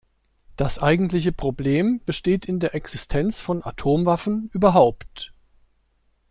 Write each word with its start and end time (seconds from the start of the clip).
Das 0.55 0.79
eigentliche 0.81 1.31
Problem 1.31 2.01
besteht 2.07 2.47
in 2.47 2.59
der 2.59 2.73
Existenz 2.73 3.39
von 3.39 3.63
Atomwaffen 3.63 4.49
überhaupt. 4.51 5.31